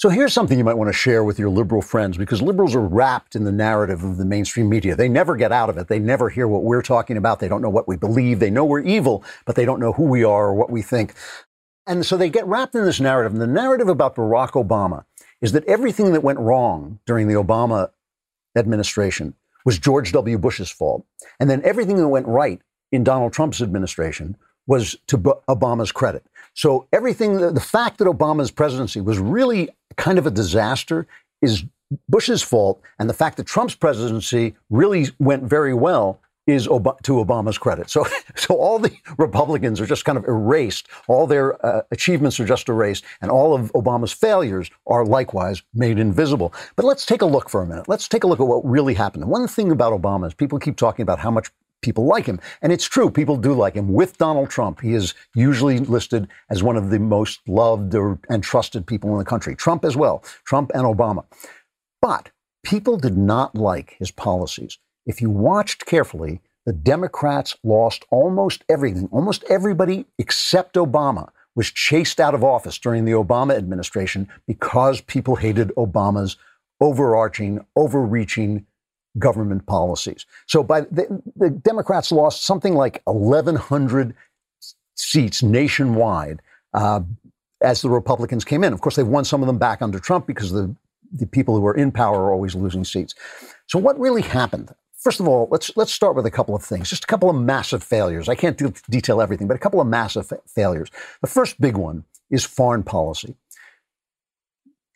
So 0.00 0.08
here's 0.08 0.32
something 0.32 0.56
you 0.56 0.64
might 0.64 0.78
want 0.78 0.88
to 0.88 0.94
share 0.94 1.22
with 1.24 1.38
your 1.38 1.50
liberal 1.50 1.82
friends 1.82 2.16
because 2.16 2.40
liberals 2.40 2.74
are 2.74 2.80
wrapped 2.80 3.36
in 3.36 3.44
the 3.44 3.52
narrative 3.52 4.02
of 4.02 4.16
the 4.16 4.24
mainstream 4.24 4.66
media. 4.70 4.96
They 4.96 5.10
never 5.10 5.36
get 5.36 5.52
out 5.52 5.68
of 5.68 5.76
it. 5.76 5.88
They 5.88 5.98
never 5.98 6.30
hear 6.30 6.48
what 6.48 6.62
we're 6.62 6.80
talking 6.80 7.18
about. 7.18 7.38
They 7.38 7.48
don't 7.48 7.60
know 7.60 7.68
what 7.68 7.86
we 7.86 7.98
believe. 7.98 8.40
They 8.40 8.48
know 8.48 8.64
we're 8.64 8.80
evil, 8.80 9.22
but 9.44 9.56
they 9.56 9.66
don't 9.66 9.78
know 9.78 9.92
who 9.92 10.04
we 10.04 10.24
are 10.24 10.46
or 10.46 10.54
what 10.54 10.70
we 10.70 10.80
think. 10.80 11.12
And 11.86 12.06
so 12.06 12.16
they 12.16 12.30
get 12.30 12.46
wrapped 12.46 12.74
in 12.74 12.86
this 12.86 12.98
narrative. 12.98 13.32
And 13.32 13.42
the 13.42 13.46
narrative 13.46 13.90
about 13.90 14.16
Barack 14.16 14.52
Obama 14.52 15.04
is 15.42 15.52
that 15.52 15.66
everything 15.66 16.14
that 16.14 16.22
went 16.22 16.38
wrong 16.38 16.98
during 17.04 17.28
the 17.28 17.34
Obama 17.34 17.90
administration 18.56 19.34
was 19.66 19.78
George 19.78 20.12
W. 20.12 20.38
Bush's 20.38 20.70
fault. 20.70 21.04
And 21.38 21.50
then 21.50 21.60
everything 21.62 21.98
that 21.98 22.08
went 22.08 22.26
right 22.26 22.62
in 22.90 23.04
Donald 23.04 23.34
Trump's 23.34 23.60
administration 23.60 24.38
was 24.66 24.96
to 25.08 25.18
Obama's 25.18 25.92
credit. 25.92 26.24
So 26.60 26.86
everything, 26.92 27.38
the 27.38 27.58
fact 27.58 27.96
that 28.00 28.04
Obama's 28.04 28.50
presidency 28.50 29.00
was 29.00 29.18
really 29.18 29.70
kind 29.96 30.18
of 30.18 30.26
a 30.26 30.30
disaster 30.30 31.06
is 31.40 31.64
Bush's 32.10 32.42
fault, 32.42 32.82
and 32.98 33.08
the 33.08 33.14
fact 33.14 33.38
that 33.38 33.46
Trump's 33.46 33.74
presidency 33.74 34.54
really 34.68 35.06
went 35.18 35.44
very 35.44 35.72
well 35.72 36.20
is 36.46 36.68
Ob- 36.68 37.02
to 37.04 37.12
Obama's 37.12 37.56
credit. 37.56 37.88
So, 37.88 38.04
so 38.36 38.56
all 38.56 38.78
the 38.78 38.94
Republicans 39.16 39.80
are 39.80 39.86
just 39.86 40.04
kind 40.04 40.18
of 40.18 40.26
erased. 40.26 40.86
All 41.08 41.26
their 41.26 41.64
uh, 41.64 41.80
achievements 41.92 42.38
are 42.38 42.44
just 42.44 42.68
erased, 42.68 43.06
and 43.22 43.30
all 43.30 43.54
of 43.54 43.72
Obama's 43.72 44.12
failures 44.12 44.70
are 44.86 45.06
likewise 45.06 45.62
made 45.72 45.98
invisible. 45.98 46.52
But 46.76 46.84
let's 46.84 47.06
take 47.06 47.22
a 47.22 47.26
look 47.26 47.48
for 47.48 47.62
a 47.62 47.66
minute. 47.66 47.88
Let's 47.88 48.06
take 48.06 48.24
a 48.24 48.26
look 48.26 48.38
at 48.38 48.46
what 48.46 48.62
really 48.66 48.92
happened. 48.92 49.24
One 49.24 49.48
thing 49.48 49.72
about 49.72 49.98
Obama 49.98 50.26
is 50.26 50.34
people 50.34 50.58
keep 50.58 50.76
talking 50.76 51.04
about 51.04 51.20
how 51.20 51.30
much 51.30 51.50
people 51.82 52.06
like 52.06 52.26
him. 52.26 52.40
And 52.62 52.72
it's 52.72 52.84
true, 52.84 53.10
people 53.10 53.36
do 53.36 53.52
like 53.52 53.74
him. 53.74 53.92
With 53.92 54.18
Donald 54.18 54.50
Trump, 54.50 54.80
he 54.80 54.94
is 54.94 55.14
usually 55.34 55.78
listed 55.78 56.28
as 56.50 56.62
one 56.62 56.76
of 56.76 56.90
the 56.90 56.98
most 56.98 57.40
loved 57.48 57.94
or, 57.94 58.18
and 58.28 58.42
trusted 58.42 58.86
people 58.86 59.10
in 59.12 59.18
the 59.18 59.24
country. 59.24 59.54
Trump 59.54 59.84
as 59.84 59.96
well, 59.96 60.22
Trump 60.44 60.70
and 60.74 60.84
Obama. 60.84 61.24
But 62.00 62.30
people 62.62 62.96
did 62.96 63.16
not 63.16 63.54
like 63.54 63.96
his 63.98 64.10
policies. 64.10 64.78
If 65.06 65.20
you 65.20 65.30
watched 65.30 65.86
carefully, 65.86 66.40
the 66.66 66.72
Democrats 66.72 67.56
lost 67.64 68.04
almost 68.10 68.64
everything. 68.68 69.08
Almost 69.10 69.44
everybody 69.48 70.06
except 70.18 70.74
Obama 70.76 71.30
was 71.56 71.70
chased 71.70 72.20
out 72.20 72.34
of 72.34 72.44
office 72.44 72.78
during 72.78 73.04
the 73.04 73.12
Obama 73.12 73.56
administration 73.56 74.28
because 74.46 75.00
people 75.00 75.36
hated 75.36 75.72
Obama's 75.76 76.36
overarching, 76.80 77.64
overreaching 77.76 78.66
government 79.18 79.66
policies. 79.66 80.26
So 80.46 80.62
by 80.62 80.82
the, 80.82 81.22
the 81.36 81.50
Democrats 81.50 82.12
lost 82.12 82.44
something 82.44 82.74
like 82.74 83.02
1,100 83.04 84.14
seats 84.94 85.42
nationwide 85.42 86.40
uh, 86.74 87.00
as 87.62 87.82
the 87.82 87.90
Republicans 87.90 88.44
came 88.44 88.64
in. 88.64 88.72
Of 88.72 88.80
course, 88.80 88.96
they've 88.96 89.06
won 89.06 89.24
some 89.24 89.42
of 89.42 89.46
them 89.46 89.58
back 89.58 89.82
under 89.82 89.98
Trump 89.98 90.26
because 90.26 90.52
the 90.52 90.74
the 91.12 91.26
people 91.26 91.56
who 91.56 91.66
are 91.66 91.74
in 91.74 91.90
power 91.90 92.26
are 92.26 92.32
always 92.32 92.54
losing 92.54 92.84
seats. 92.84 93.16
So 93.66 93.80
what 93.80 93.98
really 93.98 94.22
happened? 94.22 94.72
First 94.96 95.18
of 95.18 95.26
all, 95.26 95.48
let's 95.50 95.76
let's 95.76 95.92
start 95.92 96.14
with 96.14 96.26
a 96.26 96.30
couple 96.30 96.54
of 96.54 96.62
things. 96.62 96.90
Just 96.90 97.04
a 97.04 97.06
couple 97.06 97.30
of 97.30 97.36
massive 97.36 97.82
failures. 97.82 98.28
I 98.28 98.34
can't 98.34 98.56
detail 98.88 99.20
everything, 99.20 99.48
but 99.48 99.56
a 99.56 99.58
couple 99.58 99.80
of 99.80 99.86
massive 99.86 100.26
fa- 100.26 100.40
failures. 100.46 100.90
The 101.20 101.26
first 101.26 101.60
big 101.60 101.76
one 101.76 102.04
is 102.30 102.44
foreign 102.44 102.82
policy. 102.82 103.34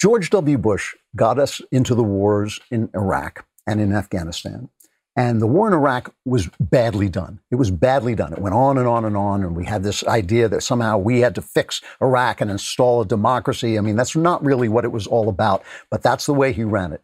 George 0.01 0.31
W. 0.31 0.59
Bush 0.59 0.95
got 1.17 1.39
us 1.39 1.61
into 1.73 1.95
the 1.95 2.03
wars 2.03 2.61
in 2.71 2.91
Iraq 2.95 3.47
and 3.67 3.81
in 3.81 3.93
Afghanistan. 3.93 4.69
And 5.17 5.41
the 5.41 5.47
war 5.47 5.69
in 5.69 5.75
Iraq 5.75 6.13
was 6.25 6.49
badly 6.59 7.09
done. 7.09 7.39
It 7.53 7.55
was 7.55 7.71
badly 7.71 8.17
done. 8.17 8.33
It 8.33 8.41
went 8.41 8.55
on 8.55 8.79
and 8.79 8.89
on 8.89 9.05
and 9.05 9.17
on. 9.17 9.45
And 9.45 9.55
we 9.55 9.65
had 9.65 9.85
this 9.85 10.05
idea 10.05 10.49
that 10.49 10.63
somehow 10.63 10.99
we 10.99 11.21
had 11.21 11.37
to 11.37 11.43
fix 11.43 11.81
Iraq 12.03 12.41
and 12.41 12.51
install 12.51 13.03
a 13.03 13.07
democracy. 13.07 13.79
I 13.79 13.81
mean, 13.81 13.95
that's 13.95 14.17
not 14.17 14.45
really 14.45 14.69
what 14.69 14.85
it 14.85 14.91
was 14.91 15.07
all 15.07 15.29
about, 15.29 15.63
but 15.89 16.03
that's 16.03 16.27
the 16.27 16.35
way 16.35 16.53
he 16.53 16.65
ran 16.65 16.93
it. 16.93 17.01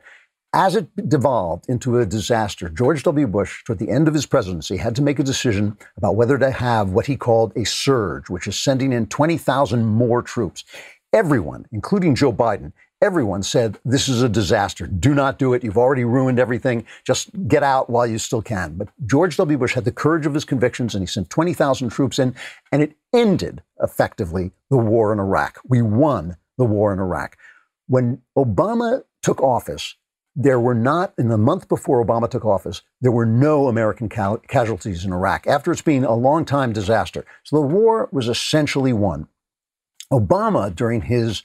As 0.53 0.75
it 0.75 1.09
devolved 1.09 1.67
into 1.69 2.01
a 2.01 2.07
disaster, 2.07 2.69
George 2.69 3.05
W. 3.05 3.29
Bush, 3.29 3.63
toward 3.63 3.79
the 3.79 3.91
end 3.91 4.09
of 4.09 4.15
his 4.15 4.27
presidency, 4.27 4.77
had 4.77 4.97
to 4.97 5.03
make 5.03 5.21
a 5.21 5.25
decision 5.25 5.79
about 5.97 6.17
whether 6.17 6.37
to 6.39 6.51
have 6.51 6.91
what 6.91 7.07
he 7.07 7.17
called 7.17 7.53
a 7.55 7.65
surge, 7.65 8.29
which 8.29 8.49
is 8.49 8.59
sending 8.59 8.93
in 8.93 9.07
20,000 9.07 9.87
more 9.87 10.21
troops. 10.21 10.65
Everyone, 11.13 11.67
including 11.71 12.17
Joe 12.17 12.33
Biden, 12.33 12.73
everyone 13.01 13.43
said, 13.43 13.79
This 13.85 14.09
is 14.09 14.23
a 14.23 14.29
disaster. 14.29 14.87
Do 14.87 15.15
not 15.15 15.39
do 15.39 15.53
it. 15.55 15.65
You've 15.65 15.79
already 15.79 16.05
ruined 16.05 16.39
everything. 16.39 16.87
Just 17.05 17.31
get 17.49 17.63
out 17.63 17.91
while 17.91 18.07
you 18.07 18.19
still 18.19 18.43
can. 18.43 18.75
But 18.77 18.89
George 19.07 19.37
W. 19.37 19.59
Bush 19.59 19.75
had 19.75 19.85
the 19.85 19.93
courage 19.93 20.27
of 20.27 20.35
his 20.35 20.45
convictions 20.45 20.95
and 20.95 21.03
he 21.03 21.07
sent 21.07 21.31
20,000 21.31 21.91
troops 21.91 22.19
in, 22.19 22.35
and 22.71 22.83
it 22.83 22.97
ended 23.13 23.63
effectively 23.83 24.53
the 24.71 24.79
war 24.79 25.13
in 25.13 25.19
Iraq. 25.19 25.61
We 25.67 25.83
won 25.83 26.37
the 26.59 26.65
war 26.65 26.93
in 26.93 26.99
Iraq. 26.99 27.37
When 27.87 28.23
Obama 28.37 29.03
took 29.23 29.43
office, 29.43 29.97
there 30.37 30.61
were 30.61 30.75
not, 30.75 31.13
in 31.19 31.29
the 31.29 31.37
month 31.37 31.69
before 31.69 32.05
Obama 32.05 32.31
took 32.31 32.45
office, 32.45 32.83
there 33.01 33.11
were 33.11 33.27
no 33.27 33.67
American 33.67 34.09
cal- 34.09 34.39
casualties 34.39 35.05
in 35.05 35.13
Iraq 35.13 35.47
after 35.47 35.73
it's 35.73 35.83
been 35.83 36.05
a 36.05 36.15
long 36.15 36.45
time 36.45 36.73
disaster. 36.73 37.25
So 37.43 37.57
the 37.57 37.67
war 37.67 38.09
was 38.13 38.29
essentially 38.29 38.93
won. 38.93 39.27
Obama, 40.13 40.75
during 40.75 41.03
his 41.03 41.43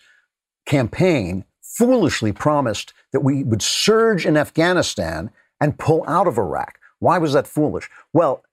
campaign 0.66 1.46
foolishly 1.62 2.32
promised 2.32 2.94
that 3.12 3.22
we 3.22 3.44
would 3.44 3.62
surge 3.62 4.26
in 4.26 4.38
Afghanistan 4.38 5.30
and 5.60 5.80
pull 5.80 6.04
out 6.08 6.28
of 6.28 6.38
Iraq. 6.38 6.80
Why 7.00 7.18
was 7.18 7.34
that 7.34 7.48
foolish? 7.48 7.90
Well, 8.14 8.44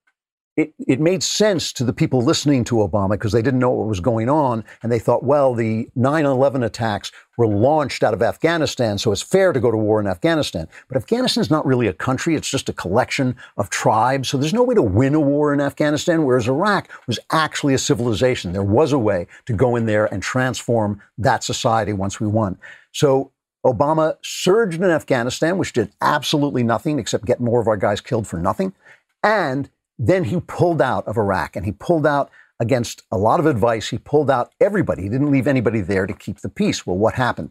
it, 0.57 0.75
it 0.79 1.01
made 1.01 1.23
sense 1.23 1.73
to 1.73 1.85
the 1.85 1.95
people 1.95 2.21
listening 2.21 2.63
to 2.65 2.77
Obama 2.77 3.11
because 3.11 3.33
they 3.33 3.41
didn't 3.41 3.61
know 3.61 3.71
what 3.71 3.89
was 3.89 4.01
going 4.01 4.29
on. 4.29 4.65
And 4.83 4.93
they 4.93 4.99
thought, 4.99 5.25
well, 5.25 5.55
the 5.55 5.89
9 5.95 6.27
11 6.27 6.63
attacks 6.63 7.11
were 7.39 7.47
launched 7.47 8.03
out 8.03 8.13
of 8.13 8.23
Afghanistan, 8.23 8.99
so 8.99 9.11
it's 9.11 9.23
fair 9.23 9.55
to 9.55 9.61
go 9.61 9.71
to 9.71 9.77
war 9.77 9.99
in 9.99 10.07
Afghanistan. 10.07 10.69
But 10.89 10.99
Afghanistan 10.99 11.41
is 11.41 11.51
not 11.51 11.65
really 11.65 11.87
a 11.87 11.95
country, 11.95 12.35
it's 12.35 12.51
just 12.51 12.69
a 12.69 12.75
collection 12.75 13.35
of 13.57 13.71
tribes. 13.71 14.29
So 14.29 14.37
there's 14.37 14.53
no 14.53 14.63
way 14.63 14.75
to 14.75 14.83
win 14.83 15.15
a 15.15 15.21
war 15.21 15.55
in 15.55 15.61
Afghanistan, 15.61 16.25
whereas 16.25 16.47
Iraq 16.47 16.91
was 17.07 17.19
actually 17.31 17.73
a 17.73 17.79
civilization. 17.79 18.53
There 18.53 18.63
was 18.63 18.93
a 18.93 18.99
way 18.99 19.27
to 19.47 19.55
go 19.55 19.77
in 19.77 19.87
there 19.87 20.13
and 20.13 20.23
transform 20.23 21.01
that 21.17 21.43
society 21.43 21.95
once 21.95 22.21
we 22.21 22.27
won. 22.27 22.59
So 22.93 23.33
Obama 23.65 24.17
surged 24.23 24.83
in 24.83 24.91
Afghanistan, 24.91 25.57
which 25.57 25.73
did 25.73 25.91
absolutely 26.03 26.63
nothing 26.63 26.99
except 26.99 27.25
get 27.25 27.41
more 27.41 27.61
of 27.61 27.69
our 27.69 27.79
guys 27.79 28.03
killed 28.03 28.27
for 28.27 28.39
nothing. 28.39 28.75
And 29.23 29.71
then 29.99 30.25
he 30.25 30.41
pulled 30.41 30.83
out 30.83 31.07
of 31.07 31.17
Iraq 31.17 31.57
and 31.57 31.65
he 31.65 31.73
pulled 31.73 32.07
out 32.07 32.31
against 32.61 33.03
a 33.11 33.19
lot 33.19 33.41
of 33.41 33.47
advice. 33.47 33.89
He 33.89 33.99
pulled 33.99 34.31
out 34.31 34.53
everybody. 34.61 35.03
He 35.03 35.09
didn't 35.09 35.31
leave 35.31 35.47
anybody 35.47 35.81
there 35.81 36.07
to 36.07 36.15
keep 36.15 36.41
the 36.41 36.49
peace. 36.49 36.87
Well, 36.87 36.97
what 36.97 37.15
happened? 37.15 37.51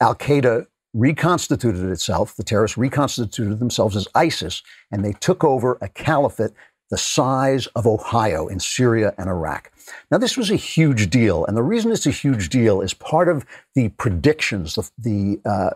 Al 0.00 0.14
Qaeda 0.14 0.66
reconstituted 0.92 1.84
itself. 1.90 2.36
The 2.36 2.44
terrorists 2.44 2.78
reconstituted 2.78 3.58
themselves 3.58 3.96
as 3.96 4.08
ISIS, 4.14 4.62
and 4.90 5.04
they 5.04 5.12
took 5.12 5.44
over 5.44 5.78
a 5.80 5.88
caliphate 5.88 6.52
the 6.90 6.98
size 6.98 7.66
of 7.68 7.86
Ohio 7.86 8.46
in 8.46 8.60
Syria 8.60 9.12
and 9.18 9.28
Iraq. 9.28 9.72
Now, 10.10 10.18
this 10.18 10.36
was 10.36 10.50
a 10.50 10.56
huge 10.56 11.10
deal, 11.10 11.44
and 11.46 11.56
the 11.56 11.62
reason 11.62 11.90
it's 11.90 12.06
a 12.06 12.10
huge 12.10 12.48
deal 12.48 12.80
is 12.80 12.94
part 12.94 13.28
of 13.28 13.44
the 13.74 13.88
predictions, 13.90 14.74
the, 14.74 14.90
the 14.98 15.40
uh, 15.48 15.70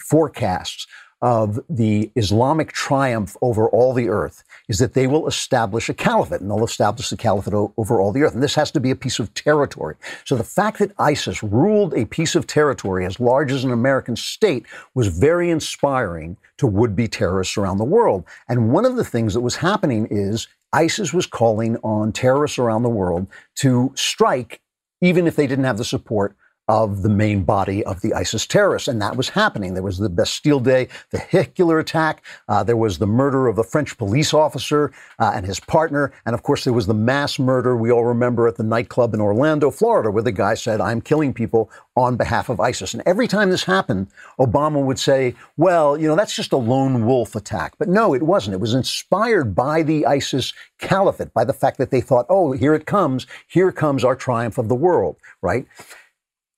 forecasts 0.00 0.86
of 1.22 1.60
the 1.68 2.10
Islamic 2.16 2.72
triumph 2.72 3.36
over 3.42 3.68
all 3.68 3.92
the 3.92 4.08
earth 4.08 4.42
is 4.68 4.78
that 4.78 4.94
they 4.94 5.06
will 5.06 5.26
establish 5.26 5.88
a 5.88 5.94
caliphate 5.94 6.40
and 6.40 6.50
they'll 6.50 6.64
establish 6.64 7.10
the 7.10 7.16
caliphate 7.16 7.54
o- 7.54 7.72
over 7.76 8.00
all 8.00 8.12
the 8.12 8.22
earth. 8.22 8.34
And 8.34 8.42
this 8.42 8.54
has 8.54 8.70
to 8.72 8.80
be 8.80 8.90
a 8.90 8.96
piece 8.96 9.18
of 9.18 9.32
territory. 9.34 9.96
So 10.24 10.36
the 10.36 10.44
fact 10.44 10.78
that 10.78 10.92
ISIS 10.98 11.42
ruled 11.42 11.94
a 11.94 12.06
piece 12.06 12.34
of 12.34 12.46
territory 12.46 13.04
as 13.04 13.20
large 13.20 13.52
as 13.52 13.64
an 13.64 13.72
American 13.72 14.16
state 14.16 14.64
was 14.94 15.08
very 15.08 15.50
inspiring 15.50 16.36
to 16.58 16.66
would 16.66 16.96
be 16.96 17.08
terrorists 17.08 17.56
around 17.58 17.78
the 17.78 17.84
world. 17.84 18.24
And 18.48 18.72
one 18.72 18.84
of 18.84 18.96
the 18.96 19.04
things 19.04 19.34
that 19.34 19.40
was 19.40 19.56
happening 19.56 20.06
is 20.10 20.48
ISIS 20.72 21.12
was 21.12 21.26
calling 21.26 21.76
on 21.78 22.12
terrorists 22.12 22.58
around 22.58 22.82
the 22.82 22.88
world 22.88 23.26
to 23.56 23.92
strike 23.94 24.60
even 25.00 25.26
if 25.26 25.36
they 25.36 25.46
didn't 25.46 25.64
have 25.64 25.78
the 25.78 25.84
support 25.84 26.36
of 26.70 27.02
the 27.02 27.08
main 27.08 27.42
body 27.42 27.84
of 27.84 28.00
the 28.00 28.14
ISIS 28.14 28.46
terrorists. 28.46 28.86
And 28.86 29.02
that 29.02 29.16
was 29.16 29.28
happening. 29.30 29.74
There 29.74 29.82
was 29.82 29.98
the 29.98 30.08
Bastille 30.08 30.60
Day 30.60 30.86
vehicular 31.10 31.80
attack. 31.80 32.22
Uh, 32.48 32.62
there 32.62 32.76
was 32.76 32.98
the 32.98 33.08
murder 33.08 33.48
of 33.48 33.58
a 33.58 33.64
French 33.64 33.98
police 33.98 34.32
officer 34.32 34.92
uh, 35.18 35.32
and 35.34 35.44
his 35.44 35.58
partner. 35.58 36.12
And 36.24 36.32
of 36.32 36.44
course, 36.44 36.62
there 36.62 36.72
was 36.72 36.86
the 36.86 36.94
mass 36.94 37.40
murder 37.40 37.76
we 37.76 37.90
all 37.90 38.04
remember 38.04 38.46
at 38.46 38.54
the 38.54 38.62
nightclub 38.62 39.14
in 39.14 39.20
Orlando, 39.20 39.72
Florida, 39.72 40.12
where 40.12 40.22
the 40.22 40.30
guy 40.30 40.54
said, 40.54 40.80
I'm 40.80 41.00
killing 41.00 41.34
people 41.34 41.72
on 41.96 42.16
behalf 42.16 42.48
of 42.48 42.60
ISIS. 42.60 42.94
And 42.94 43.02
every 43.04 43.26
time 43.26 43.50
this 43.50 43.64
happened, 43.64 44.06
Obama 44.38 44.80
would 44.80 45.00
say, 45.00 45.34
well, 45.56 45.98
you 45.98 46.06
know, 46.06 46.14
that's 46.14 46.36
just 46.36 46.52
a 46.52 46.56
lone 46.56 47.04
wolf 47.04 47.34
attack. 47.34 47.74
But 47.80 47.88
no, 47.88 48.14
it 48.14 48.22
wasn't. 48.22 48.54
It 48.54 48.60
was 48.60 48.74
inspired 48.74 49.56
by 49.56 49.82
the 49.82 50.06
ISIS 50.06 50.52
caliphate, 50.78 51.34
by 51.34 51.44
the 51.44 51.52
fact 51.52 51.78
that 51.78 51.90
they 51.90 52.00
thought, 52.00 52.26
oh, 52.28 52.52
here 52.52 52.74
it 52.74 52.86
comes. 52.86 53.26
Here 53.48 53.72
comes 53.72 54.04
our 54.04 54.14
triumph 54.14 54.56
of 54.56 54.68
the 54.68 54.76
world, 54.76 55.16
right? 55.42 55.66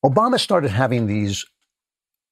Obama 0.05 0.39
started 0.39 0.71
having 0.71 1.07
these 1.07 1.45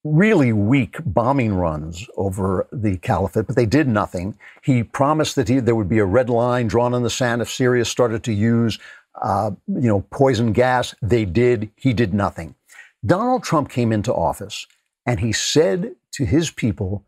really 0.02 0.52
weak 0.52 0.96
bombing 1.04 1.54
runs 1.54 2.06
over 2.16 2.66
the 2.72 2.96
caliphate, 2.98 3.46
but 3.46 3.56
they 3.56 3.66
did 3.66 3.86
nothing. 3.86 4.36
He 4.62 4.82
promised 4.82 5.36
that 5.36 5.48
he, 5.48 5.60
there 5.60 5.74
would 5.74 5.88
be 5.88 5.98
a 5.98 6.04
red 6.04 6.30
line 6.30 6.68
drawn 6.68 6.94
in 6.94 7.02
the 7.02 7.10
sand 7.10 7.42
if 7.42 7.50
Syria 7.50 7.84
started 7.84 8.24
to 8.24 8.32
use, 8.32 8.78
uh, 9.20 9.50
you 9.66 9.88
know, 9.88 10.00
poison 10.10 10.52
gas. 10.52 10.94
They 11.02 11.24
did. 11.24 11.70
He 11.76 11.92
did 11.92 12.14
nothing. 12.14 12.54
Donald 13.04 13.44
Trump 13.44 13.68
came 13.68 13.92
into 13.92 14.12
office 14.12 14.66
and 15.06 15.20
he 15.20 15.32
said 15.32 15.94
to 16.12 16.24
his 16.24 16.50
people, 16.50 17.04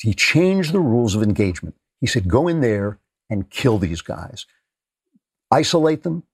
he 0.00 0.12
changed 0.12 0.72
the 0.72 0.80
rules 0.80 1.14
of 1.14 1.22
engagement. 1.22 1.74
He 2.00 2.06
said, 2.06 2.28
go 2.28 2.48
in 2.48 2.60
there 2.60 2.98
and 3.30 3.48
kill 3.48 3.78
these 3.78 4.02
guys, 4.02 4.44
isolate 5.50 6.02
them, 6.02 6.24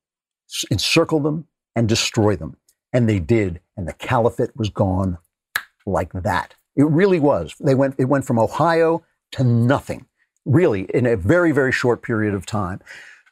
encircle 0.70 1.20
them, 1.20 1.46
and 1.76 1.88
destroy 1.88 2.34
them. 2.34 2.56
And 2.92 3.08
they 3.08 3.18
did. 3.18 3.60
And 3.76 3.86
the 3.86 3.92
caliphate 3.92 4.56
was 4.56 4.68
gone 4.68 5.18
like 5.86 6.12
that. 6.12 6.54
It 6.76 6.86
really 6.86 7.20
was. 7.20 7.54
They 7.60 7.74
went, 7.74 7.96
it 7.98 8.06
went 8.06 8.24
from 8.24 8.38
Ohio 8.38 9.04
to 9.32 9.44
nothing, 9.44 10.06
really, 10.44 10.82
in 10.94 11.06
a 11.06 11.16
very, 11.16 11.52
very 11.52 11.72
short 11.72 12.02
period 12.02 12.34
of 12.34 12.46
time. 12.46 12.80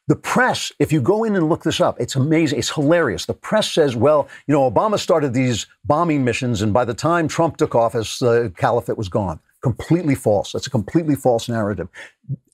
The 0.06 0.16
press, 0.16 0.72
if 0.78 0.90
you 0.90 1.02
go 1.02 1.25
in 1.25 1.37
and 1.37 1.50
look 1.50 1.64
this 1.64 1.81
up, 1.81 2.00
it's 2.00 2.16
amazing. 2.16 2.58
It's 2.58 2.70
hilarious. 2.70 3.26
The 3.26 3.34
press 3.34 3.70
says, 3.70 3.94
well, 3.94 4.26
you 4.46 4.55
know, 4.55 4.70
Obama 4.70 4.99
started 4.99 5.34
these 5.34 5.66
bombing 5.84 6.25
missions, 6.25 6.62
and 6.62 6.72
by 6.72 6.87
the 6.87 6.94
time 6.94 7.28
Trump 7.28 7.58
took 7.58 7.75
office, 7.75 8.19
the 8.19 8.52
caliphate 8.56 8.96
was 8.96 9.10
gone. 9.10 9.38
Completely 9.62 10.14
false. 10.14 10.52
That's 10.52 10.66
a 10.66 10.70
completely 10.70 11.14
false 11.14 11.49
narrative. 11.49 11.88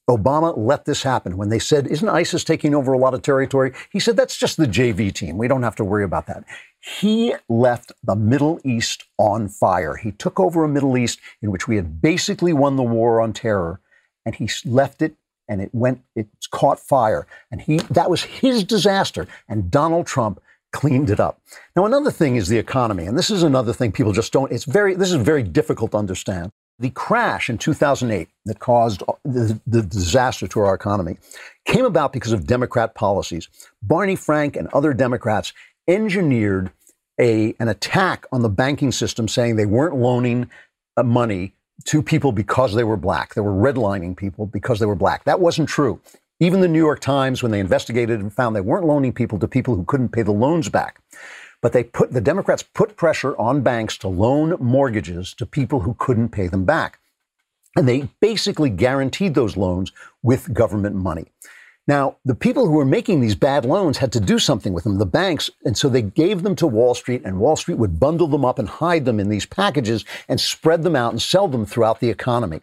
Obama 0.08 0.52
let 0.56 0.84
this 0.84 1.02
happen. 1.02 1.36
When 1.36 1.48
they 1.48 1.58
said, 1.58 1.86
Isn't 1.86 2.08
ISIS 2.08 2.44
taking 2.44 2.74
over 2.74 2.92
a 2.92 2.98
lot 2.98 3.14
of 3.14 3.22
territory? 3.22 3.72
He 3.90 4.00
said, 4.00 4.16
That's 4.16 4.36
just 4.36 4.56
the 4.56 4.66
JV 4.66 5.12
team. 5.12 5.38
We 5.38 5.48
don't 5.48 5.62
have 5.62 5.76
to 5.76 5.84
worry 5.84 6.04
about 6.04 6.26
that. 6.26 6.44
He 6.80 7.34
left 7.48 7.92
the 8.02 8.16
Middle 8.16 8.60
East 8.64 9.04
on 9.18 9.48
fire. 9.48 9.96
He 9.96 10.12
took 10.12 10.38
over 10.38 10.64
a 10.64 10.68
Middle 10.68 10.98
East 10.98 11.20
in 11.40 11.50
which 11.50 11.66
we 11.66 11.76
had 11.76 12.02
basically 12.02 12.52
won 12.52 12.76
the 12.76 12.82
war 12.82 13.20
on 13.20 13.32
terror, 13.32 13.80
and 14.26 14.34
he 14.34 14.50
left 14.66 15.00
it 15.00 15.16
and 15.48 15.60
it 15.60 15.70
went, 15.72 16.00
it 16.14 16.28
caught 16.50 16.80
fire. 16.80 17.26
And 17.50 17.60
he, 17.60 17.78
that 17.90 18.10
was 18.10 18.22
his 18.22 18.64
disaster. 18.64 19.26
And 19.48 19.70
Donald 19.70 20.06
Trump 20.06 20.40
cleaned 20.72 21.10
it 21.10 21.20
up. 21.20 21.40
Now, 21.76 21.84
another 21.84 22.10
thing 22.10 22.36
is 22.36 22.48
the 22.48 22.58
economy. 22.58 23.04
And 23.04 23.16
this 23.16 23.30
is 23.30 23.42
another 23.42 23.72
thing 23.72 23.92
people 23.92 24.12
just 24.12 24.32
don't, 24.32 24.50
it's 24.50 24.64
very, 24.64 24.94
this 24.94 25.10
is 25.12 25.22
very 25.22 25.42
difficult 25.42 25.92
to 25.92 25.98
understand. 25.98 26.50
The 26.79 26.91
crash 26.91 27.49
in 27.49 27.59
2008 27.59 28.29
that 28.47 28.59
caused 28.59 29.03
the, 29.25 29.61
the, 29.67 29.82
disaster 29.82 30.49
to 30.49 30.61
our 30.61 30.75
economy 30.75 31.19
came 31.65 31.85
about 31.85 32.12
because 32.12 32.32
of 32.32 32.47
Democrat 32.47 32.94
policies. 32.94 33.49
Barney 33.82 34.17
Frank 34.17 34.56
and 34.56 34.69
other 34.69 34.93
Democrats 34.93 35.53
engineered 35.87 36.73
a, 37.21 37.55
an 37.61 37.69
attack 37.69 38.26
on 38.32 38.43
the 38.43 38.49
banking 38.49 38.91
system 38.91 39.29
saying 39.29 39.55
they 39.55 39.67
weren't 39.67 39.97
loaning 39.97 40.50
uh, 40.97 41.05
money 41.05 41.53
to 41.85 42.03
people 42.03 42.32
because 42.32 42.75
they 42.75 42.85
were 42.85 42.97
black. 42.97 43.35
They 43.35 43.41
were 43.41 43.53
redlining 43.53 44.17
people 44.17 44.47
because 44.47 44.81
they 44.81 44.87
were 44.87 44.94
black. 44.94 45.25
That 45.25 45.41
wasn't 45.41 45.69
true. 45.69 46.00
Even 46.41 46.61
the 46.61 46.69
New 46.69 46.79
York 46.79 47.00
Times, 47.00 47.43
when 47.43 47.53
they 47.53 47.61
investigated 47.61 48.21
and 48.21 48.32
found 48.32 48.56
they 48.56 48.61
weren't 48.61 48.87
loaning 48.87 49.12
people 49.12 49.38
to 49.38 49.49
people 49.49 49.76
who 49.76 49.85
couldn't 49.85 50.11
pay 50.11 50.23
the 50.23 50.32
loans 50.32 50.69
back. 50.69 51.00
But 51.64 51.72
they 51.72 51.82
put 51.82 52.12
the 52.12 52.20
Democrats 52.20 52.62
put 52.62 52.94
pressure 52.94 53.34
on 53.38 53.62
banks 53.62 53.96
to 53.99 54.08
loan 54.08 54.55
mortgages 54.61 55.32
to 55.38 55.46
people 55.46 55.81
who 55.81 55.96
couldn't 55.99 56.28
pay 56.28 56.46
them 56.46 56.66
back. 56.66 56.99
And 57.75 57.88
they 57.88 58.11
basically 58.20 58.69
guaranteed 58.69 59.34
those 59.34 59.56
loans 59.56 59.90
with 60.22 60.52
government 60.52 60.94
money. 60.94 61.25
Now, 61.87 62.19
the 62.22 62.34
people 62.34 62.66
who 62.66 62.75
were 62.75 62.84
making 62.84 63.22
these 63.22 63.34
bad 63.34 63.64
loans 63.64 63.96
had 63.96 64.12
to 64.12 64.20
do 64.20 64.38
something 64.38 64.75
with 64.75 64.84
them, 64.84 64.99
the 64.99 65.06
banks, 65.06 65.49
and 65.64 65.75
so 65.75 65.88
they 65.88 66.02
gave 66.02 66.43
them 66.43 66.55
to 66.56 66.66
Wall 66.66 66.94
Street, 66.94 67.22
and 67.25 67.40
Wall 67.40 67.56
Street 67.56 67.78
would 67.78 67.99
bundle 67.99 68.26
them 68.26 68.44
up 68.44 68.58
and 68.58 68.69
hide 68.69 69.06
them 69.06 69.19
in 69.19 69.31
these 69.31 69.46
packages 69.46 70.05
and 70.28 70.38
spread 70.38 70.82
them 70.82 70.94
out 70.94 71.12
and 71.12 71.22
sell 71.22 71.49
them 71.49 71.64
throughout 71.64 71.99
the 71.99 72.11
economy. 72.11 72.61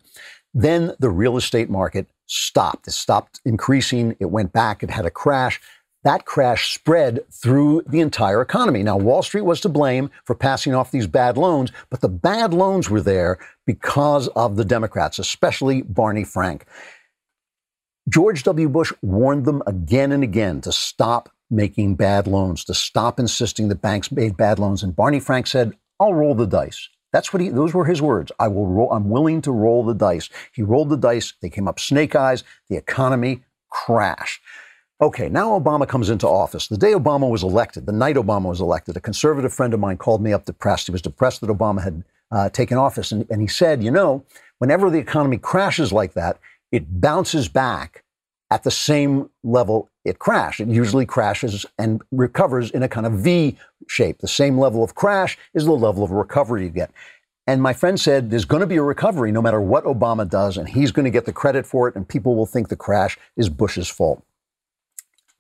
Then 0.53 0.93
the 0.99 1.09
real 1.09 1.37
estate 1.37 1.71
market 1.71 2.05
stopped. 2.27 2.87
It 2.87 2.91
stopped 2.91 3.41
increasing. 3.45 4.15
It 4.19 4.29
went 4.29 4.53
back. 4.53 4.83
It 4.83 4.91
had 4.91 5.07
a 5.07 5.11
crash. 5.11 5.59
That 6.03 6.25
crash 6.25 6.73
spread 6.73 7.19
through 7.31 7.83
the 7.87 7.99
entire 7.99 8.41
economy. 8.41 8.81
Now, 8.81 8.97
Wall 8.97 9.21
Street 9.21 9.41
was 9.41 9.61
to 9.61 9.69
blame 9.69 10.09
for 10.25 10.33
passing 10.33 10.73
off 10.73 10.91
these 10.91 11.05
bad 11.05 11.37
loans, 11.37 11.71
but 11.89 12.01
the 12.01 12.09
bad 12.09 12.53
loans 12.53 12.89
were 12.89 13.01
there 13.01 13.37
because 13.67 14.27
of 14.29 14.55
the 14.55 14.65
Democrats, 14.65 15.19
especially 15.19 15.83
Barney 15.83 16.23
Frank. 16.23 16.65
George 18.09 18.41
W. 18.43 18.67
Bush 18.67 18.91
warned 19.03 19.45
them 19.45 19.61
again 19.67 20.11
and 20.11 20.23
again 20.23 20.59
to 20.61 20.71
stop 20.71 21.29
making 21.51 21.95
bad 21.95 22.25
loans, 22.25 22.63
to 22.65 22.73
stop 22.73 23.19
insisting 23.19 23.69
that 23.69 23.81
banks 23.81 24.11
made 24.11 24.35
bad 24.35 24.57
loans. 24.57 24.81
And 24.81 24.95
Barney 24.95 25.19
Frank 25.19 25.45
said, 25.45 25.73
I'll 25.99 26.15
roll 26.15 26.33
the 26.33 26.47
dice. 26.47 26.89
That's 27.13 27.31
what 27.31 27.41
he, 27.41 27.49
those 27.49 27.73
were 27.73 27.85
his 27.85 28.01
words. 28.01 28.31
I 28.39 28.47
will 28.47 28.67
roll, 28.67 28.91
I'm 28.91 29.09
willing 29.09 29.41
to 29.41 29.51
roll 29.51 29.83
the 29.83 29.93
dice. 29.93 30.29
He 30.51 30.63
rolled 30.63 30.89
the 30.89 30.97
dice. 30.97 31.33
They 31.41 31.49
came 31.49 31.67
up 31.67 31.79
snake 31.79 32.15
eyes. 32.15 32.43
The 32.69 32.77
economy 32.77 33.43
crashed. 33.69 34.41
Okay, 35.01 35.29
now 35.29 35.59
Obama 35.59 35.87
comes 35.87 36.11
into 36.11 36.27
office. 36.27 36.67
The 36.67 36.77
day 36.77 36.91
Obama 36.91 37.27
was 37.27 37.41
elected, 37.41 37.87
the 37.87 37.91
night 37.91 38.17
Obama 38.17 38.49
was 38.49 38.61
elected, 38.61 38.95
a 38.95 38.99
conservative 38.99 39.51
friend 39.51 39.73
of 39.73 39.79
mine 39.79 39.97
called 39.97 40.21
me 40.21 40.31
up 40.31 40.45
depressed. 40.45 40.85
He 40.85 40.91
was 40.91 41.01
depressed 41.01 41.41
that 41.41 41.49
Obama 41.49 41.83
had 41.83 42.03
uh, 42.31 42.49
taken 42.49 42.77
office. 42.77 43.11
And, 43.11 43.25
and 43.31 43.41
he 43.41 43.47
said, 43.47 43.83
you 43.83 43.89
know, 43.89 44.23
whenever 44.59 44.91
the 44.91 44.99
economy 44.99 45.37
crashes 45.37 45.91
like 45.91 46.13
that, 46.13 46.37
it 46.71 47.01
bounces 47.01 47.47
back 47.47 48.03
at 48.51 48.61
the 48.63 48.69
same 48.69 49.29
level 49.43 49.89
it 50.05 50.19
crashed. 50.19 50.59
It 50.59 50.67
usually 50.67 51.07
crashes 51.07 51.65
and 51.79 52.01
recovers 52.11 52.69
in 52.69 52.83
a 52.83 52.87
kind 52.87 53.07
of 53.07 53.13
V 53.13 53.57
shape. 53.87 54.19
The 54.19 54.27
same 54.27 54.59
level 54.59 54.83
of 54.83 54.93
crash 54.93 55.35
is 55.55 55.65
the 55.65 55.71
level 55.71 56.03
of 56.03 56.11
recovery 56.11 56.63
you 56.63 56.69
get. 56.69 56.91
And 57.47 57.61
my 57.61 57.73
friend 57.73 57.99
said 57.99 58.29
there's 58.29 58.45
going 58.45 58.61
to 58.61 58.67
be 58.67 58.77
a 58.77 58.83
recovery 58.83 59.31
no 59.31 59.41
matter 59.41 59.59
what 59.59 59.83
Obama 59.85 60.29
does, 60.29 60.57
and 60.57 60.69
he's 60.69 60.91
going 60.91 61.05
to 61.05 61.11
get 61.11 61.25
the 61.25 61.33
credit 61.33 61.65
for 61.65 61.87
it, 61.87 61.95
and 61.95 62.07
people 62.07 62.35
will 62.35 62.45
think 62.45 62.69
the 62.69 62.75
crash 62.75 63.17
is 63.35 63.49
Bush's 63.49 63.89
fault. 63.89 64.23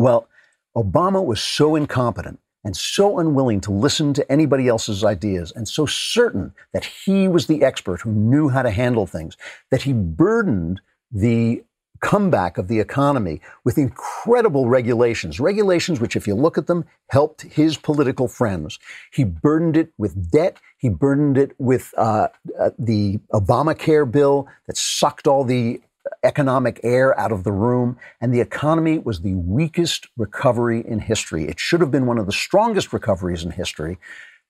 Well, 0.01 0.27
Obama 0.75 1.23
was 1.23 1.39
so 1.39 1.75
incompetent 1.75 2.39
and 2.63 2.75
so 2.75 3.19
unwilling 3.19 3.61
to 3.61 3.71
listen 3.71 4.13
to 4.15 4.31
anybody 4.31 4.67
else's 4.67 5.03
ideas 5.03 5.51
and 5.55 5.67
so 5.67 5.85
certain 5.85 6.53
that 6.73 6.85
he 6.85 7.27
was 7.27 7.45
the 7.45 7.63
expert 7.63 8.01
who 8.01 8.11
knew 8.11 8.49
how 8.49 8.63
to 8.63 8.71
handle 8.71 9.05
things 9.05 9.37
that 9.69 9.83
he 9.83 9.93
burdened 9.93 10.81
the 11.11 11.63
comeback 11.99 12.57
of 12.57 12.67
the 12.67 12.79
economy 12.79 13.41
with 13.63 13.77
incredible 13.77 14.67
regulations, 14.67 15.39
regulations 15.39 15.99
which, 15.99 16.15
if 16.15 16.25
you 16.25 16.33
look 16.33 16.57
at 16.57 16.65
them, 16.65 16.83
helped 17.11 17.43
his 17.43 17.77
political 17.77 18.27
friends. 18.27 18.79
He 19.13 19.23
burdened 19.23 19.77
it 19.77 19.93
with 19.99 20.31
debt. 20.31 20.57
He 20.79 20.89
burdened 20.89 21.37
it 21.37 21.51
with 21.59 21.93
uh, 21.95 22.29
uh, 22.59 22.71
the 22.79 23.19
Obamacare 23.31 24.11
bill 24.11 24.47
that 24.65 24.77
sucked 24.77 25.27
all 25.27 25.43
the 25.43 25.79
economic 26.23 26.79
air 26.83 27.17
out 27.19 27.31
of 27.31 27.43
the 27.43 27.51
room, 27.51 27.97
and 28.19 28.33
the 28.33 28.41
economy 28.41 28.97
was 28.97 29.21
the 29.21 29.35
weakest 29.35 30.07
recovery 30.17 30.83
in 30.85 30.99
history. 30.99 31.47
It 31.47 31.59
should 31.59 31.81
have 31.81 31.91
been 31.91 32.05
one 32.05 32.17
of 32.17 32.25
the 32.25 32.31
strongest 32.31 32.93
recoveries 32.93 33.43
in 33.43 33.51
history 33.51 33.97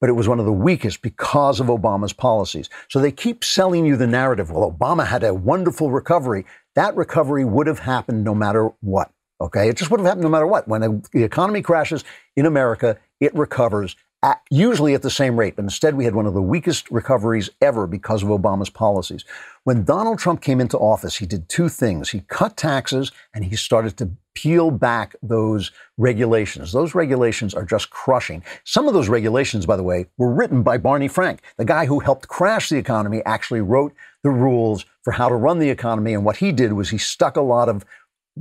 but 0.01 0.09
it 0.09 0.13
was 0.13 0.27
one 0.27 0.39
of 0.39 0.45
the 0.45 0.51
weakest 0.51 1.01
because 1.03 1.59
of 1.59 1.67
Obama's 1.67 2.11
policies. 2.11 2.69
So 2.89 2.99
they 2.99 3.11
keep 3.11 3.45
selling 3.45 3.85
you 3.85 3.95
the 3.95 4.07
narrative 4.07 4.49
well, 4.49 4.69
Obama 4.69 5.05
had 5.05 5.23
a 5.23 5.33
wonderful 5.33 5.91
recovery. 5.91 6.45
That 6.75 6.95
recovery 6.95 7.45
would 7.45 7.67
have 7.67 7.79
happened 7.79 8.23
no 8.23 8.33
matter 8.33 8.71
what. 8.81 9.11
Okay. 9.39 9.69
It 9.69 9.77
just 9.77 9.91
would 9.91 9.99
have 9.99 10.07
happened 10.07 10.23
no 10.23 10.29
matter 10.29 10.47
what. 10.47 10.67
When 10.67 11.03
the 11.13 11.23
economy 11.23 11.61
crashes 11.61 12.03
in 12.35 12.45
America, 12.45 12.97
it 13.19 13.33
recovers 13.35 13.95
at, 14.23 14.41
usually 14.49 14.93
at 14.93 15.01
the 15.01 15.09
same 15.09 15.37
rate. 15.37 15.55
But 15.55 15.63
instead, 15.63 15.95
we 15.95 16.05
had 16.05 16.15
one 16.15 16.25
of 16.25 16.33
the 16.33 16.41
weakest 16.41 16.89
recoveries 16.91 17.49
ever 17.61 17.87
because 17.87 18.23
of 18.23 18.29
Obama's 18.29 18.69
policies. 18.69 19.25
When 19.63 19.83
Donald 19.83 20.19
Trump 20.19 20.41
came 20.41 20.59
into 20.59 20.77
office, 20.77 21.17
he 21.17 21.25
did 21.25 21.49
two 21.49 21.69
things. 21.69 22.09
He 22.09 22.21
cut 22.27 22.57
taxes 22.57 23.11
and 23.33 23.45
he 23.45 23.55
started 23.55 23.97
to 23.97 24.11
peel 24.33 24.71
back 24.71 25.15
those 25.21 25.71
regulations. 25.97 26.71
Those 26.71 26.95
regulations 26.95 27.53
are 27.53 27.65
just 27.65 27.89
crushing. 27.89 28.43
Some 28.63 28.87
of 28.87 28.93
those 28.93 29.09
regulations, 29.09 29.65
by 29.65 29.75
the 29.75 29.83
way, 29.83 30.05
were 30.17 30.31
written 30.31 30.63
by 30.63 30.77
Barney 30.77 31.07
Frank. 31.07 31.41
The 31.57 31.65
guy 31.65 31.85
who 31.85 31.99
helped 31.99 32.27
crash 32.27 32.69
the 32.69 32.77
economy 32.77 33.21
actually 33.25 33.61
wrote 33.61 33.93
the 34.23 34.29
rules 34.29 34.85
for 35.03 35.11
how 35.11 35.29
to 35.29 35.35
run 35.35 35.59
the 35.59 35.69
economy. 35.69 36.13
And 36.13 36.23
what 36.23 36.37
he 36.37 36.51
did 36.51 36.73
was 36.73 36.89
he 36.89 36.97
stuck 36.97 37.35
a 37.35 37.41
lot 37.41 37.69
of 37.69 37.85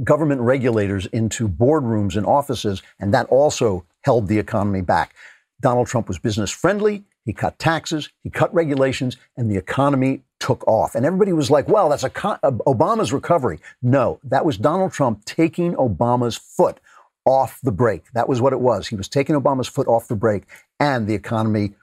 government 0.05 0.41
regulators 0.41 1.07
into 1.07 1.49
boardrooms 1.49 2.17
and 2.17 2.25
offices, 2.25 2.83
and 3.01 3.13
that 3.13 3.27
also 3.27 3.85
held 4.03 4.29
the 4.29 4.39
economy 4.39 4.81
back. 4.81 5.15
Donald 5.61 5.87
Trump 5.87 6.09
was 6.09 6.19
business 6.19 6.51
friendly. 6.51 7.05
He 7.25 7.33
cut 7.33 7.59
taxes, 7.59 8.09
he 8.23 8.31
cut 8.31 8.53
regulations, 8.55 9.17
and 9.37 9.51
the 9.51 9.57
economy 9.57 10.23
took 10.41 10.67
off. 10.67 10.95
And 10.95 11.05
everybody 11.05 11.33
was 11.33 11.51
like, 11.51 11.69
well, 11.69 11.89
that's 11.89 12.03
a 12.03 12.07
uh, 12.07 12.51
Obama's 12.67 13.13
recovery. 13.13 13.61
No, 13.83 14.19
that 14.25 14.45
was 14.45 14.57
Donald 14.57 14.93
Trump 14.93 15.25
taking 15.25 15.75
Obama's 15.75 16.37
foot 16.37 16.81
off 17.27 17.61
the 17.63 17.73
brake. 17.73 18.05
That 18.15 18.29
was 18.29 18.41
what 18.41 18.53
it 18.53 18.61
was. 18.61 18.89
He 18.89 18.97
was 18.97 19.09
taking 19.09 19.37
Obama's 19.37 19.69
foot 19.69 19.87
off 19.87 20.09
the 20.09 20.17
brake, 20.17 20.45
and 20.81 21.07
the 21.07 21.15
economy 21.15 21.75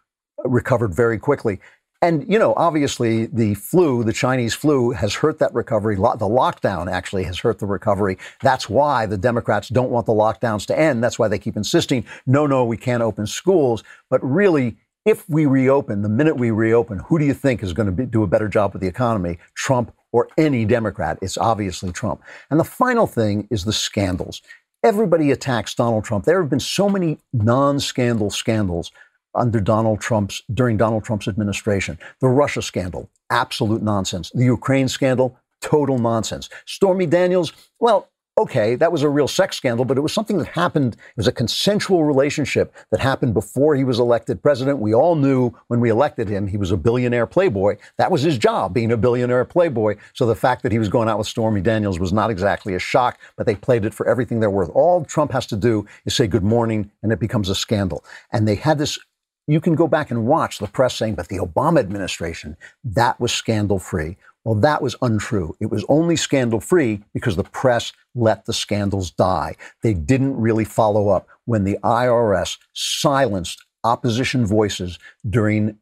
recovered 0.44 0.94
very 0.94 1.20
quickly. 1.20 1.60
And, 2.02 2.32
you 2.32 2.38
know, 2.38 2.54
obviously 2.56 3.26
the 3.26 3.56
flu, 3.56 4.04
the 4.04 4.14
Chinese 4.14 4.54
flu, 4.54 4.92
has 4.92 5.16
hurt 5.16 5.40
that 5.40 5.54
recovery. 5.56 5.96
The 5.96 6.02
lockdown 6.02 6.92
actually 6.92 7.24
has 7.24 7.40
hurt 7.40 7.58
the 7.58 7.66
recovery. 7.66 8.20
That's 8.42 8.70
why 8.70 9.08
the 9.08 9.18
Democrats 9.18 9.70
don't 9.70 9.90
want 9.90 10.06
the 10.06 10.14
lockdowns 10.14 10.68
to 10.68 10.78
end. 10.78 11.04
That's 11.04 11.18
why 11.18 11.28
they 11.28 11.40
keep 11.40 11.58
insisting, 11.58 12.06
no, 12.28 12.46
no, 12.46 12.64
we 12.66 12.78
can't 12.78 13.02
open 13.02 13.26
schools. 13.26 13.84
But 14.12 14.24
really, 14.24 14.78
if 15.06 15.28
we 15.28 15.48
reopen, 15.48 16.04
the 16.04 16.10
minute 16.10 16.38
we 16.38 16.52
reopen, 16.52 17.00
who 17.00 17.18
do 17.18 17.26
you 17.26 17.34
think 17.34 17.64
is 17.64 17.74
going 17.74 17.88
to 17.88 17.92
be, 17.92 18.06
do 18.06 18.22
a 18.22 18.28
better 18.28 18.48
job 18.48 18.74
with 18.74 18.82
the 18.84 18.88
economy? 18.88 19.40
Trump 19.56 19.92
or 20.12 20.28
any 20.38 20.66
Democrat? 20.66 21.18
It's 21.24 21.38
obviously 21.38 21.92
Trump. 21.92 22.22
And 22.52 22.60
the 22.60 22.66
final 22.66 23.08
thing 23.08 23.48
is 23.50 23.66
the 23.66 23.74
scandals. 23.74 24.44
Everybody 24.84 25.32
attacks 25.32 25.74
Donald 25.74 26.04
Trump. 26.04 26.26
There 26.26 26.40
have 26.40 26.50
been 26.50 26.60
so 26.60 26.90
many 26.90 27.18
non 27.34 27.80
scandal 27.80 28.30
scandals 28.30 28.92
under 29.38 29.60
Donald 29.60 30.02
Trump's 30.02 30.42
during 30.54 30.78
Donald 30.78 31.04
Trump's 31.04 31.28
administration. 31.28 31.98
The 32.20 32.28
Russia 32.28 32.62
scandal, 32.62 33.10
absolute 33.30 33.82
nonsense. 33.82 34.32
The 34.32 34.46
Ukraine 34.46 34.88
scandal, 34.88 35.38
total 35.62 35.98
nonsense. 35.98 36.50
Stormy 36.66 37.06
Daniels, 37.06 37.54
well, 37.80 38.10
okay, 38.38 38.76
that 38.76 38.92
was 38.92 39.02
a 39.02 39.10
real 39.10 39.28
sex 39.28 39.58
scandal, 39.58 39.84
but 39.84 39.98
it 39.98 40.02
was 40.02 40.14
something 40.14 40.38
that 40.38 40.48
happened. 40.48 40.94
It 40.94 41.18
was 41.18 41.28
a 41.28 41.32
consensual 41.32 42.04
relationship 42.04 42.74
that 42.92 43.00
happened 43.00 43.34
before 43.34 43.76
he 43.76 43.84
was 43.84 44.00
elected 44.00 44.44
president. 44.44 44.78
We 44.78 44.94
all 44.94 45.16
knew 45.16 45.52
when 45.68 45.80
we 45.80 45.90
elected 45.90 46.30
him, 46.30 46.48
he 46.48 46.58
was 46.58 46.72
a 46.72 46.78
billionaire 46.78 47.26
playboy. 47.26 47.78
That 47.98 48.12
was 48.12 48.22
his 48.22 48.38
job, 48.38 48.74
being 48.74 48.92
a 48.92 48.98
billionaire 48.98 49.46
playboy. 49.46 49.96
So 50.14 50.28
the 50.28 50.36
fact 50.36 50.62
that 50.64 50.72
he 50.72 50.78
was 50.80 50.90
going 50.90 51.10
out 51.10 51.18
with 51.18 51.28
Stormy 51.28 51.62
Daniels 51.62 52.00
was 52.00 52.14
not 52.14 52.30
exactly 52.30 52.76
a 52.76 52.80
shock, 52.80 53.20
but 53.38 53.48
they 53.48 53.56
played 53.56 53.86
it 53.86 53.94
for 53.94 54.08
everything 54.08 54.40
they're 54.40 54.52
worth. 54.52 54.70
All 54.70 55.04
Trump 55.04 55.32
has 55.32 55.48
to 55.48 55.56
do 55.56 55.88
is 56.06 56.16
say 56.16 56.28
good 56.28 56.44
morning, 56.44 56.92
and 57.02 57.12
it 57.12 57.20
becomes 57.20 57.50
a 57.50 57.56
scandal. 57.56 58.04
And 58.32 58.48
they 58.48 58.56
had 58.56 58.78
this 58.78 59.00
you 59.48 59.62
can 59.62 59.76
go 59.76 59.88
back 59.88 60.12
and 60.12 60.26
watch 60.26 60.60
the 60.60 60.68
press 60.68 60.96
saying, 60.96 61.16
but 61.16 61.30
the 61.30 61.40
Obama 61.40 61.80
administration, 61.80 62.58
that 62.84 63.20
was 63.20 63.32
scandal 63.32 63.80
free. 63.80 64.18
Well, 64.44 64.56
that 64.56 64.82
was 64.82 64.96
untrue. 65.02 65.56
It 65.60 65.72
was 65.72 65.84
only 65.90 66.16
scandal 66.16 66.60
free 66.60 67.04
because 67.14 67.36
the 67.36 67.44
press 67.44 67.92
let 68.16 68.46
the 68.46 68.54
scandals 68.54 69.12
die. 69.12 69.56
They 69.84 69.94
didn't 69.94 70.38
really 70.38 70.64
follow 70.64 71.10
up 71.10 71.28
when 71.46 71.64
the 71.64 71.78
IRS 71.84 72.58
silenced 72.74 73.66
opposition 73.84 74.46
voices 74.46 75.00
during 75.30 75.78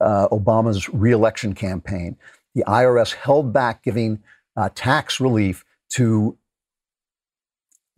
uh, 0.00 0.28
Obama's 0.28 0.88
reelection 0.88 1.54
campaign. 1.54 2.16
The 2.54 2.64
IRS 2.64 3.14
held 3.14 3.52
back 3.52 3.82
giving 3.82 4.22
uh, 4.56 4.70
tax 4.74 5.20
relief 5.20 5.64
to 5.94 6.36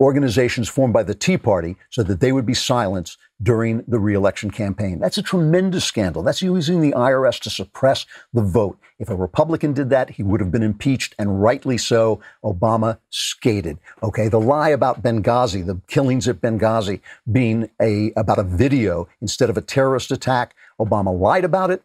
organizations 0.01 0.67
formed 0.67 0.93
by 0.93 1.03
the 1.03 1.13
Tea 1.13 1.37
Party 1.37 1.77
so 1.91 2.01
that 2.03 2.19
they 2.19 2.31
would 2.31 2.45
be 2.45 2.55
silenced 2.55 3.17
during 3.41 3.83
the 3.87 3.99
reelection 3.99 4.49
campaign. 4.49 4.99
That's 4.99 5.17
a 5.17 5.23
tremendous 5.23 5.85
scandal. 5.85 6.23
That's 6.23 6.41
using 6.41 6.81
the 6.81 6.91
IRS 6.91 7.39
to 7.41 7.49
suppress 7.49 8.07
the 8.33 8.41
vote. 8.41 8.79
If 8.97 9.09
a 9.09 9.15
Republican 9.15 9.73
did 9.73 9.89
that, 9.91 10.11
he 10.11 10.23
would 10.23 10.41
have 10.41 10.51
been 10.51 10.63
impeached, 10.63 11.15
and 11.17 11.41
rightly 11.41 11.77
so. 11.77 12.19
Obama 12.43 12.97
skated. 13.09 13.77
Okay, 14.03 14.27
the 14.27 14.39
lie 14.39 14.69
about 14.69 15.01
Benghazi, 15.01 15.65
the 15.65 15.79
killings 15.87 16.27
at 16.27 16.41
Benghazi 16.41 16.99
being 17.31 17.69
a 17.81 18.11
about 18.15 18.39
a 18.39 18.43
video 18.43 19.07
instead 19.21 19.49
of 19.49 19.57
a 19.57 19.61
terrorist 19.61 20.11
attack, 20.11 20.55
Obama 20.79 21.17
lied 21.17 21.45
about 21.45 21.71
it. 21.71 21.83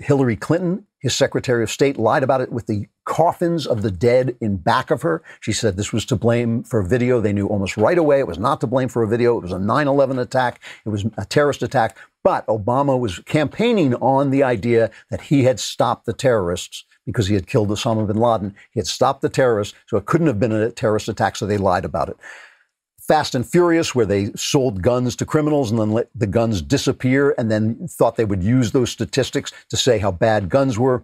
Hillary 0.00 0.36
Clinton, 0.36 0.86
his 0.98 1.14
Secretary 1.14 1.62
of 1.62 1.70
State, 1.70 1.98
lied 1.98 2.22
about 2.22 2.40
it 2.40 2.52
with 2.52 2.66
the 2.66 2.86
coffins 3.10 3.66
of 3.66 3.82
the 3.82 3.90
dead 3.90 4.36
in 4.40 4.56
back 4.56 4.92
of 4.92 5.02
her. 5.02 5.20
She 5.40 5.52
said 5.52 5.76
this 5.76 5.92
was 5.92 6.04
to 6.06 6.16
blame 6.16 6.62
for 6.62 6.78
a 6.78 6.86
video. 6.86 7.20
They 7.20 7.32
knew 7.32 7.48
almost 7.48 7.76
right 7.76 7.98
away 7.98 8.20
it 8.20 8.26
was 8.28 8.38
not 8.38 8.60
to 8.60 8.68
blame 8.68 8.88
for 8.88 9.02
a 9.02 9.08
video. 9.08 9.36
It 9.36 9.42
was 9.42 9.50
a 9.50 9.58
9 9.58 9.88
11 9.88 10.20
attack, 10.20 10.60
it 10.86 10.90
was 10.90 11.04
a 11.18 11.24
terrorist 11.24 11.64
attack. 11.64 11.98
But 12.22 12.46
Obama 12.46 12.96
was 12.96 13.18
campaigning 13.20 13.96
on 13.96 14.30
the 14.30 14.44
idea 14.44 14.92
that 15.10 15.22
he 15.22 15.42
had 15.42 15.58
stopped 15.58 16.06
the 16.06 16.12
terrorists 16.12 16.84
because 17.04 17.26
he 17.26 17.34
had 17.34 17.48
killed 17.48 17.70
Osama 17.70 18.06
bin 18.06 18.16
Laden. 18.16 18.54
He 18.70 18.78
had 18.78 18.86
stopped 18.86 19.22
the 19.22 19.28
terrorists, 19.28 19.74
so 19.86 19.96
it 19.96 20.06
couldn't 20.06 20.28
have 20.28 20.38
been 20.38 20.52
a 20.52 20.70
terrorist 20.70 21.08
attack, 21.08 21.34
so 21.34 21.46
they 21.46 21.58
lied 21.58 21.84
about 21.84 22.10
it. 22.10 22.16
Fast 23.00 23.34
and 23.34 23.44
Furious, 23.44 23.92
where 23.92 24.06
they 24.06 24.30
sold 24.36 24.82
guns 24.82 25.16
to 25.16 25.26
criminals 25.26 25.72
and 25.72 25.80
then 25.80 25.90
let 25.90 26.10
the 26.14 26.28
guns 26.28 26.62
disappear 26.62 27.34
and 27.36 27.50
then 27.50 27.88
thought 27.88 28.14
they 28.14 28.24
would 28.24 28.44
use 28.44 28.70
those 28.70 28.90
statistics 28.90 29.52
to 29.68 29.76
say 29.76 29.98
how 29.98 30.12
bad 30.12 30.48
guns 30.48 30.78
were. 30.78 31.02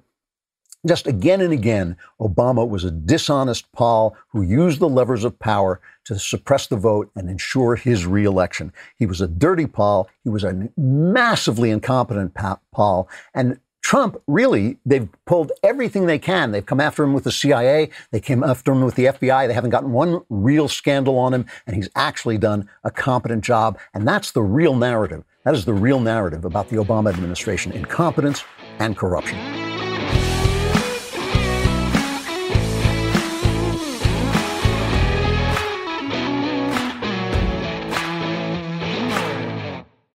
Just 0.87 1.07
again 1.07 1.40
and 1.40 1.52
again, 1.52 1.97
Obama 2.21 2.66
was 2.66 2.85
a 2.85 2.90
dishonest 2.90 3.71
pol 3.73 4.16
who 4.28 4.43
used 4.43 4.78
the 4.78 4.88
levers 4.88 5.25
of 5.25 5.38
power 5.38 5.81
to 6.05 6.19
suppress 6.19 6.69
the 6.69 6.76
vote 6.76 7.11
and 7.16 7.28
ensure 7.28 7.75
his 7.75 8.07
reelection. 8.07 8.73
He 8.97 9.07
was 9.07 9.21
a 9.21 9.26
dirty 9.26 9.66
pol. 9.66 10.09
He 10.23 10.31
was 10.31 10.45
a 10.45 10.69
massively 10.76 11.71
incompetent 11.71 12.35
pol. 12.73 13.09
And 13.35 13.59
Trump, 13.83 14.21
really, 14.26 14.78
they've 14.85 15.09
pulled 15.26 15.52
everything 15.62 16.07
they 16.07 16.19
can. 16.19 16.52
They've 16.52 16.64
come 16.64 16.81
after 16.81 17.05
him 17.05 17.12
with 17.12 17.25
the 17.25 17.33
CIA. 17.33 17.90
They 18.11 18.21
came 18.21 18.43
after 18.43 18.73
him 18.73 18.83
with 18.83 18.95
the 18.95 19.07
FBI. 19.07 19.47
They 19.47 19.55
haven't 19.55 19.71
gotten 19.71 19.93
one 19.93 20.23
real 20.28 20.69
scandal 20.69 21.19
on 21.19 21.35
him. 21.35 21.47
And 21.66 21.76
he's 21.76 21.88
actually 21.97 22.38
done 22.38 22.69
a 22.85 22.90
competent 22.90 23.45
job. 23.45 23.78
And 23.95 24.07
that's 24.07 24.33
the 24.33 24.43
real 24.43 24.75
narrative. 24.75 25.25
That 25.45 25.55
is 25.55 25.64
the 25.64 25.75
real 25.75 26.00
narrative 26.00 26.45
about 26.45 26.69
the 26.69 26.76
Obama 26.76 27.11
administration 27.11 27.73
incompetence 27.73 28.45
and 28.81 28.97
corruption. 28.97 29.65